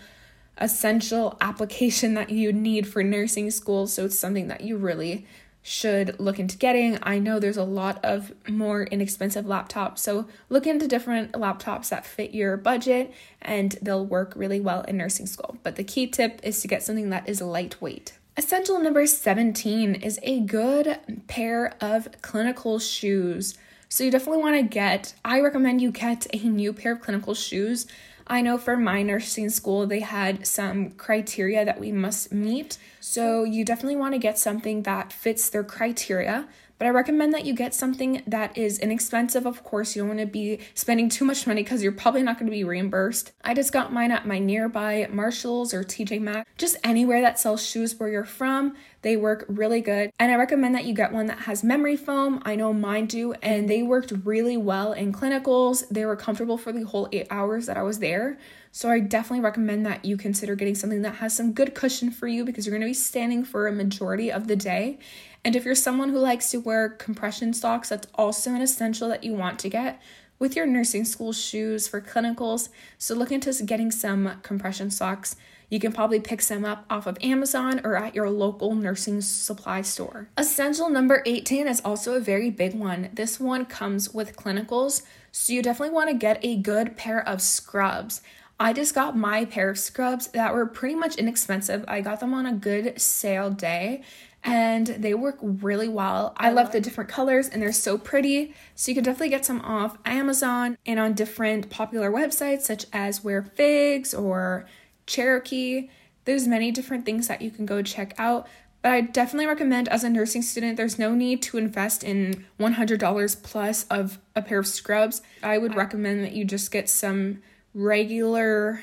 essential 0.57 1.37
application 1.41 2.13
that 2.15 2.29
you 2.29 2.51
need 2.53 2.87
for 2.87 3.03
nursing 3.03 3.51
school. 3.51 3.87
So 3.87 4.05
it's 4.05 4.19
something 4.19 4.47
that 4.47 4.61
you 4.61 4.77
really 4.77 5.25
should 5.61 6.17
look 6.17 6.39
into 6.39 6.57
getting. 6.57 6.97
I 7.03 7.19
know 7.19 7.39
there's 7.39 7.57
a 7.57 7.63
lot 7.63 8.03
of 8.03 8.31
more 8.47 8.83
inexpensive 8.83 9.43
laptops, 9.43 9.99
so 9.99 10.25
look 10.47 10.65
into 10.65 10.87
different 10.87 11.33
laptops 11.33 11.89
that 11.89 12.05
fit 12.05 12.33
your 12.33 12.55
budget 12.55 13.13
and 13.41 13.75
they'll 13.81 14.05
work 14.05 14.31
really 14.37 14.61
well 14.61 14.83
in 14.83 14.95
nursing 14.95 15.25
school. 15.25 15.57
But 15.63 15.75
the 15.75 15.83
key 15.83 16.07
tip 16.07 16.39
is 16.41 16.61
to 16.61 16.69
get 16.69 16.83
something 16.83 17.09
that 17.09 17.27
is 17.27 17.41
lightweight. 17.41 18.13
Essential 18.37 18.79
number 18.79 19.05
17 19.05 19.95
is 19.95 20.19
a 20.23 20.39
good 20.39 20.99
pair 21.27 21.75
of 21.81 22.07
clinical 22.21 22.79
shoes. 22.79 23.57
So 23.89 24.05
you 24.05 24.11
definitely 24.11 24.43
want 24.43 24.55
to 24.55 24.63
get, 24.63 25.15
I 25.25 25.41
recommend 25.41 25.81
you 25.81 25.91
get 25.91 26.27
a 26.31 26.47
new 26.47 26.71
pair 26.71 26.93
of 26.93 27.01
clinical 27.01 27.33
shoes 27.33 27.87
I 28.29 28.41
know 28.41 28.57
for 28.57 28.75
my 28.75 29.03
nursing 29.03 29.49
school, 29.49 29.87
they 29.87 30.01
had 30.01 30.45
some 30.45 30.91
criteria 30.91 31.63
that 31.63 31.79
we 31.79 31.91
must 31.91 32.33
meet. 32.33 32.77
So 32.99 33.43
you 33.43 33.63
definitely 33.63 33.95
want 33.95 34.13
to 34.13 34.19
get 34.19 34.37
something 34.37 34.83
that 34.83 35.13
fits 35.13 35.49
their 35.49 35.63
criteria. 35.63 36.47
But 36.77 36.87
I 36.87 36.91
recommend 36.91 37.33
that 37.33 37.45
you 37.45 37.53
get 37.53 37.73
something 37.73 38.21
that 38.27 38.57
is 38.57 38.79
inexpensive. 38.79 39.45
Of 39.45 39.63
course, 39.63 39.95
you 39.95 40.01
don't 40.01 40.09
want 40.09 40.19
to 40.19 40.25
be 40.25 40.59
spending 40.73 41.09
too 41.09 41.25
much 41.25 41.47
money 41.47 41.63
because 41.63 41.81
you're 41.81 41.91
probably 41.91 42.23
not 42.23 42.37
going 42.37 42.45
to 42.45 42.55
be 42.55 42.63
reimbursed. 42.63 43.31
I 43.43 43.53
just 43.53 43.73
got 43.73 43.91
mine 43.91 44.11
at 44.11 44.27
my 44.27 44.39
nearby 44.39 45.07
Marshalls 45.11 45.73
or 45.73 45.83
TJ 45.83 46.21
Maxx, 46.21 46.49
just 46.57 46.77
anywhere 46.83 47.21
that 47.21 47.39
sells 47.39 47.65
shoes 47.65 47.99
where 47.99 48.09
you're 48.09 48.23
from. 48.23 48.75
They 49.01 49.17
work 49.17 49.45
really 49.47 49.81
good. 49.81 50.11
And 50.19 50.31
I 50.31 50.35
recommend 50.35 50.75
that 50.75 50.85
you 50.85 50.93
get 50.93 51.13
one 51.13 51.27
that 51.27 51.39
has 51.39 51.63
memory 51.63 51.95
foam. 51.95 52.41
I 52.45 52.55
know 52.55 52.73
mine 52.73 53.05
do, 53.05 53.33
and 53.33 53.69
they 53.69 53.83
worked 53.83 54.11
really 54.23 54.57
well 54.57 54.93
in 54.93 55.13
clinicals. 55.13 55.87
They 55.89 56.05
were 56.05 56.15
comfortable 56.15 56.57
for 56.57 56.71
the 56.71 56.83
whole 56.83 57.07
eight 57.11 57.27
hours 57.29 57.67
that 57.67 57.77
I 57.77 57.83
was 57.83 57.99
there. 57.99 58.37
So 58.77 58.91
I 58.91 58.99
definitely 58.99 59.43
recommend 59.43 59.87
that 59.87 60.05
you 60.05 60.17
consider 60.17 60.53
getting 60.53 60.75
something 60.75 61.01
that 61.01 61.15
has 61.15 61.35
some 61.35 61.51
good 61.51 61.73
cushion 61.73 62.11
for 62.11 62.27
you 62.27 62.45
because 62.45 62.67
you're 62.67 62.77
going 62.77 62.87
to 62.87 62.87
be 62.87 62.93
standing 62.93 63.43
for 63.43 63.65
a 63.65 63.71
majority 63.71 64.31
of 64.31 64.47
the 64.47 64.55
day. 64.55 64.99
And 65.43 65.55
if 65.55 65.65
you're 65.65 65.73
someone 65.73 66.09
who 66.09 66.19
likes 66.19 66.51
to 66.51 66.59
wear 66.59 66.87
compression 66.87 67.55
socks, 67.55 67.89
that's 67.89 68.07
also 68.13 68.51
an 68.51 68.61
essential 68.61 69.09
that 69.09 69.23
you 69.23 69.33
want 69.33 69.57
to 69.61 69.69
get 69.69 69.99
with 70.37 70.55
your 70.55 70.67
nursing 70.67 71.05
school 71.05 71.33
shoes 71.33 71.87
for 71.87 71.99
clinicals. 71.99 72.69
So 72.99 73.15
look 73.15 73.31
into 73.31 73.51
getting 73.63 73.89
some 73.89 74.39
compression 74.43 74.91
socks. 74.91 75.35
You 75.71 75.79
can 75.79 75.91
probably 75.91 76.19
pick 76.19 76.43
some 76.43 76.63
up 76.63 76.85
off 76.87 77.07
of 77.07 77.17
Amazon 77.19 77.81
or 77.83 77.97
at 77.97 78.13
your 78.13 78.29
local 78.29 78.75
nursing 78.75 79.21
supply 79.21 79.81
store. 79.81 80.29
Essential 80.37 80.87
number 80.91 81.23
18 81.25 81.67
is 81.67 81.81
also 81.83 82.13
a 82.13 82.19
very 82.19 82.51
big 82.51 82.75
one. 82.75 83.09
This 83.11 83.39
one 83.39 83.65
comes 83.65 84.13
with 84.13 84.37
clinicals, 84.37 85.01
so 85.31 85.51
you 85.51 85.63
definitely 85.63 85.95
want 85.95 86.11
to 86.11 86.15
get 86.15 86.45
a 86.45 86.57
good 86.57 86.95
pair 86.95 87.27
of 87.27 87.41
scrubs. 87.41 88.21
I 88.59 88.73
just 88.73 88.95
got 88.95 89.15
my 89.15 89.45
pair 89.45 89.69
of 89.69 89.77
scrubs 89.77 90.27
that 90.29 90.53
were 90.53 90.65
pretty 90.65 90.95
much 90.95 91.15
inexpensive. 91.15 91.85
I 91.87 92.01
got 92.01 92.19
them 92.19 92.33
on 92.33 92.45
a 92.45 92.53
good 92.53 92.99
sale 92.99 93.51
day 93.51 94.01
and 94.43 94.87
they 94.87 95.13
work 95.13 95.37
really 95.41 95.87
well. 95.87 96.33
I 96.37 96.49
love 96.51 96.71
the 96.71 96.81
different 96.81 97.09
colors 97.09 97.47
and 97.47 97.61
they're 97.61 97.71
so 97.71 97.97
pretty. 97.97 98.55
So 98.73 98.89
you 98.89 98.95
can 98.95 99.03
definitely 99.03 99.29
get 99.29 99.45
some 99.45 99.61
off 99.61 99.97
Amazon 100.05 100.77
and 100.85 100.99
on 100.99 101.13
different 101.13 101.69
popular 101.69 102.09
websites 102.11 102.61
such 102.61 102.85
as 102.91 103.23
Wear 103.23 103.43
Figs 103.43 104.13
or 104.13 104.65
Cherokee. 105.05 105.89
There's 106.25 106.47
many 106.47 106.71
different 106.71 107.05
things 107.05 107.27
that 107.27 107.41
you 107.41 107.51
can 107.51 107.65
go 107.65 107.83
check 107.83 108.15
out. 108.17 108.47
But 108.81 108.91
I 108.91 109.01
definitely 109.01 109.47
recommend 109.47 109.89
as 109.89 110.03
a 110.03 110.09
nursing 110.09 110.41
student, 110.41 110.77
there's 110.77 110.97
no 110.97 111.13
need 111.13 111.41
to 111.43 111.57
invest 111.57 112.03
in 112.03 112.45
$100 112.59 113.43
plus 113.43 113.83
of 113.85 114.19
a 114.35 114.41
pair 114.41 114.59
of 114.59 114.67
scrubs. 114.67 115.21
I 115.43 115.57
would 115.57 115.75
recommend 115.75 116.23
that 116.23 116.33
you 116.33 116.45
just 116.45 116.71
get 116.71 116.89
some 116.89 117.41
regular 117.77 118.81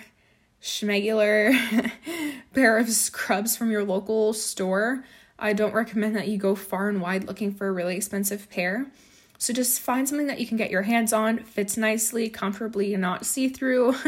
schmegular 0.62 1.52
pair 2.54 2.78
of 2.78 2.88
scrubs 2.88 3.56
from 3.56 3.70
your 3.70 3.84
local 3.84 4.32
store. 4.32 5.04
I 5.38 5.52
don't 5.52 5.74
recommend 5.74 6.14
that 6.16 6.28
you 6.28 6.38
go 6.38 6.54
far 6.54 6.88
and 6.88 7.00
wide 7.00 7.24
looking 7.24 7.52
for 7.52 7.66
a 7.66 7.72
really 7.72 7.96
expensive 7.96 8.48
pair. 8.48 8.86
So 9.36 9.52
just 9.52 9.80
find 9.80 10.08
something 10.08 10.28
that 10.28 10.38
you 10.40 10.46
can 10.46 10.56
get 10.56 10.70
your 10.70 10.82
hands 10.82 11.12
on, 11.12 11.40
fits 11.40 11.76
nicely, 11.76 12.30
comfortably, 12.30 12.94
and 12.94 13.02
not 13.02 13.26
see 13.26 13.48
through. 13.48 13.94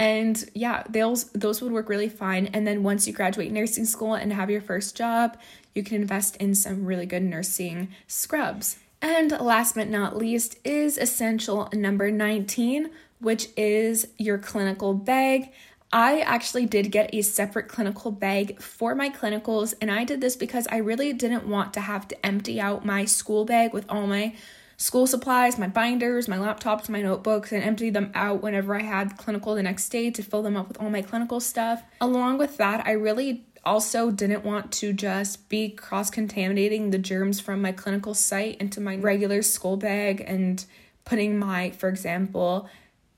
And 0.00 0.42
yeah, 0.54 0.82
those 0.88 1.24
those 1.32 1.60
would 1.60 1.72
work 1.72 1.90
really 1.90 2.08
fine. 2.08 2.46
And 2.54 2.66
then 2.66 2.82
once 2.82 3.06
you 3.06 3.12
graduate 3.12 3.52
nursing 3.52 3.84
school 3.84 4.14
and 4.14 4.32
have 4.32 4.50
your 4.50 4.62
first 4.62 4.96
job, 4.96 5.36
you 5.74 5.82
can 5.82 6.00
invest 6.00 6.36
in 6.38 6.54
some 6.54 6.86
really 6.86 7.04
good 7.04 7.22
nursing 7.22 7.88
scrubs. 8.06 8.78
And 9.02 9.30
last 9.32 9.74
but 9.74 9.90
not 9.90 10.16
least 10.16 10.56
is 10.64 10.96
essential 10.96 11.68
number 11.74 12.10
19, 12.10 12.88
which 13.20 13.48
is 13.56 14.08
your 14.18 14.38
clinical 14.38 14.94
bag. 14.94 15.52
I 15.92 16.20
actually 16.20 16.66
did 16.66 16.92
get 16.92 17.14
a 17.14 17.22
separate 17.22 17.68
clinical 17.68 18.12
bag 18.12 18.60
for 18.60 18.94
my 18.94 19.10
clinicals, 19.10 19.74
and 19.80 19.90
I 19.90 20.04
did 20.04 20.20
this 20.20 20.36
because 20.36 20.68
I 20.70 20.76
really 20.76 21.12
didn't 21.12 21.48
want 21.48 21.74
to 21.74 21.80
have 21.80 22.06
to 22.08 22.26
empty 22.26 22.60
out 22.60 22.84
my 22.84 23.04
school 23.04 23.44
bag 23.44 23.72
with 23.72 23.86
all 23.88 24.06
my 24.06 24.34
school 24.76 25.06
supplies, 25.06 25.58
my 25.58 25.66
binders, 25.66 26.26
my 26.26 26.38
laptops, 26.38 26.88
my 26.88 27.02
notebooks, 27.02 27.52
and 27.52 27.62
empty 27.62 27.90
them 27.90 28.10
out 28.14 28.40
whenever 28.40 28.74
I 28.74 28.82
had 28.82 29.18
clinical 29.18 29.54
the 29.54 29.62
next 29.62 29.88
day 29.90 30.10
to 30.10 30.22
fill 30.22 30.42
them 30.42 30.56
up 30.56 30.68
with 30.68 30.80
all 30.80 30.88
my 30.88 31.02
clinical 31.02 31.40
stuff. 31.40 31.82
Along 32.00 32.38
with 32.38 32.56
that, 32.56 32.86
I 32.86 32.92
really 32.92 33.44
also 33.64 34.10
didn't 34.10 34.44
want 34.44 34.72
to 34.72 34.92
just 34.92 35.48
be 35.48 35.68
cross 35.68 36.08
contaminating 36.08 36.90
the 36.90 36.98
germs 36.98 37.40
from 37.40 37.60
my 37.60 37.72
clinical 37.72 38.14
site 38.14 38.56
into 38.58 38.80
my 38.80 38.96
regular 38.96 39.42
school 39.42 39.76
bag 39.76 40.24
and 40.26 40.64
putting 41.04 41.38
my, 41.38 41.70
for 41.72 41.88
example, 41.88 42.68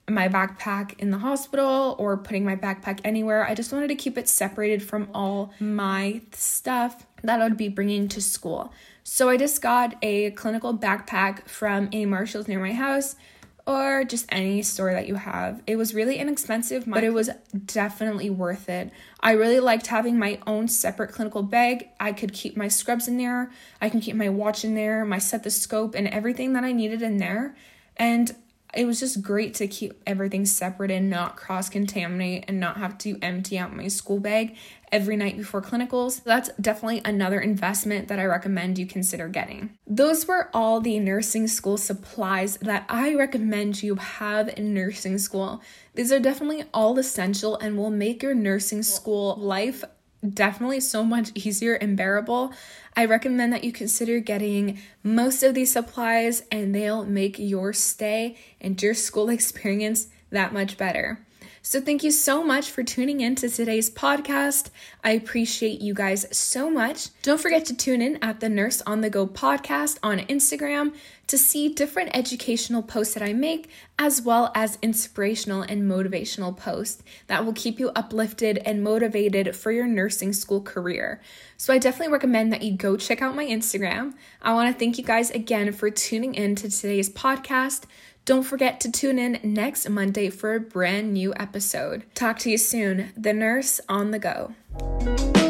my 0.09 0.27
backpack 0.27 0.99
in 0.99 1.11
the 1.11 1.19
hospital 1.19 1.95
or 1.97 2.17
putting 2.17 2.43
my 2.43 2.55
backpack 2.55 2.99
anywhere. 3.03 3.45
I 3.47 3.55
just 3.55 3.71
wanted 3.71 3.87
to 3.87 3.95
keep 3.95 4.17
it 4.17 4.27
separated 4.27 4.83
from 4.83 5.07
all 5.13 5.53
my 5.59 6.21
stuff 6.33 7.05
that 7.23 7.39
I 7.39 7.43
would 7.43 7.57
be 7.57 7.69
bringing 7.69 8.07
to 8.09 8.21
school. 8.21 8.73
So 9.03 9.29
I 9.29 9.37
just 9.37 9.61
got 9.61 9.95
a 10.01 10.31
clinical 10.31 10.77
backpack 10.77 11.47
from 11.47 11.89
a 11.91 12.05
Marshall's 12.05 12.47
near 12.47 12.59
my 12.59 12.73
house 12.73 13.15
or 13.65 14.03
just 14.03 14.25
any 14.29 14.61
store 14.61 14.91
that 14.91 15.07
you 15.07 15.15
have. 15.15 15.61
It 15.65 15.77
was 15.77 15.93
really 15.93 16.17
inexpensive, 16.17 16.83
but 16.85 17.03
it 17.03 17.13
was 17.13 17.29
definitely 17.65 18.29
worth 18.29 18.67
it. 18.67 18.91
I 19.21 19.31
really 19.31 19.61
liked 19.61 19.87
having 19.87 20.19
my 20.19 20.39
own 20.45 20.67
separate 20.67 21.13
clinical 21.13 21.43
bag. 21.43 21.87
I 21.97 22.11
could 22.11 22.33
keep 22.33 22.57
my 22.57 22.67
scrubs 22.67 23.07
in 23.07 23.17
there, 23.17 23.51
I 23.79 23.87
can 23.87 24.01
keep 24.01 24.17
my 24.17 24.27
watch 24.29 24.65
in 24.65 24.75
there, 24.75 25.05
my 25.05 25.17
stethoscope, 25.17 25.95
and 25.95 26.07
everything 26.09 26.53
that 26.53 26.65
I 26.65 26.73
needed 26.73 27.01
in 27.01 27.17
there. 27.17 27.55
And 27.95 28.35
it 28.75 28.85
was 28.85 28.99
just 28.99 29.21
great 29.21 29.53
to 29.55 29.67
keep 29.67 30.01
everything 30.05 30.45
separate 30.45 30.91
and 30.91 31.09
not 31.09 31.35
cross 31.35 31.69
contaminate 31.69 32.45
and 32.47 32.59
not 32.59 32.77
have 32.77 32.97
to 32.99 33.17
empty 33.21 33.57
out 33.57 33.75
my 33.75 33.87
school 33.87 34.19
bag 34.19 34.55
every 34.91 35.15
night 35.15 35.37
before 35.37 35.61
clinicals. 35.61 36.23
That's 36.23 36.49
definitely 36.59 37.01
another 37.05 37.39
investment 37.39 38.07
that 38.07 38.19
I 38.19 38.25
recommend 38.25 38.77
you 38.77 38.85
consider 38.85 39.27
getting. 39.27 39.77
Those 39.87 40.27
were 40.27 40.49
all 40.53 40.81
the 40.81 40.99
nursing 40.99 41.47
school 41.47 41.77
supplies 41.77 42.57
that 42.57 42.85
I 42.89 43.15
recommend 43.15 43.83
you 43.83 43.95
have 43.95 44.49
in 44.49 44.73
nursing 44.73 45.17
school. 45.17 45.61
These 45.95 46.11
are 46.11 46.19
definitely 46.19 46.63
all 46.73 46.97
essential 46.97 47.57
and 47.57 47.77
will 47.77 47.91
make 47.91 48.23
your 48.23 48.35
nursing 48.35 48.83
school 48.83 49.35
life 49.35 49.83
definitely 50.29 50.79
so 50.79 51.03
much 51.03 51.31
easier 51.35 51.73
and 51.73 51.97
bearable. 51.97 52.53
I 52.95 53.05
recommend 53.05 53.53
that 53.53 53.63
you 53.63 53.71
consider 53.71 54.19
getting 54.19 54.79
most 55.03 55.43
of 55.43 55.53
these 55.53 55.71
supplies, 55.71 56.43
and 56.51 56.73
they'll 56.73 57.05
make 57.05 57.39
your 57.39 57.73
stay 57.73 58.37
and 58.61 58.81
your 58.81 58.93
school 58.93 59.29
experience 59.37 60.07
that 60.29 60.53
much 60.53 60.77
better. 60.77 61.19
So, 61.65 61.79
thank 61.79 62.03
you 62.03 62.11
so 62.11 62.43
much 62.43 62.69
for 62.69 62.83
tuning 62.83 63.21
in 63.21 63.35
to 63.35 63.47
today's 63.47 63.89
podcast. 63.89 64.69
I 65.01 65.11
appreciate 65.11 65.79
you 65.79 65.93
guys 65.93 66.25
so 66.37 66.69
much. 66.69 67.07
Don't 67.21 67.39
forget 67.39 67.63
to 67.67 67.73
tune 67.73 68.01
in 68.01 68.21
at 68.21 68.41
the 68.41 68.49
Nurse 68.49 68.81
on 68.81 68.99
the 68.99 69.09
Go 69.09 69.25
podcast 69.25 69.97
on 70.03 70.19
Instagram 70.19 70.93
to 71.27 71.37
see 71.37 71.69
different 71.69 72.09
educational 72.13 72.83
posts 72.83 73.13
that 73.13 73.23
I 73.23 73.31
make, 73.31 73.69
as 73.97 74.21
well 74.21 74.51
as 74.53 74.77
inspirational 74.81 75.61
and 75.61 75.89
motivational 75.89 76.55
posts 76.55 77.01
that 77.27 77.45
will 77.45 77.53
keep 77.53 77.79
you 77.79 77.91
uplifted 77.95 78.57
and 78.65 78.83
motivated 78.83 79.55
for 79.55 79.71
your 79.71 79.87
nursing 79.87 80.33
school 80.33 80.61
career. 80.61 81.21
So, 81.55 81.73
I 81.73 81.77
definitely 81.77 82.11
recommend 82.11 82.51
that 82.51 82.61
you 82.61 82.75
go 82.75 82.97
check 82.97 83.21
out 83.21 83.37
my 83.37 83.45
Instagram. 83.45 84.15
I 84.41 84.53
want 84.53 84.69
to 84.69 84.77
thank 84.77 84.97
you 84.97 85.05
guys 85.05 85.31
again 85.31 85.71
for 85.71 85.89
tuning 85.89 86.35
in 86.35 86.55
to 86.55 86.69
today's 86.69 87.09
podcast. 87.09 87.83
Don't 88.25 88.43
forget 88.43 88.79
to 88.81 88.91
tune 88.91 89.19
in 89.19 89.39
next 89.43 89.89
Monday 89.89 90.29
for 90.29 90.55
a 90.55 90.59
brand 90.59 91.13
new 91.13 91.33
episode. 91.35 92.03
Talk 92.15 92.39
to 92.39 92.49
you 92.49 92.57
soon. 92.57 93.11
The 93.17 93.33
Nurse 93.33 93.81
on 93.89 94.11
the 94.11 94.19
Go. 94.19 95.42